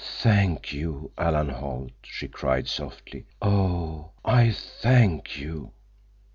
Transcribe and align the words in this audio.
"Thank 0.17 0.73
you, 0.73 1.11
Alan 1.15 1.49
Holt," 1.49 1.91
she 2.01 2.27
cried 2.27 2.67
softly, 2.67 3.27
"_Oh, 3.39 4.09
I 4.25 4.49
thank 4.49 5.37
you! 5.39 5.73